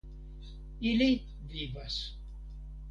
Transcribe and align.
Ili 0.91 1.11
vivas. 1.51 2.03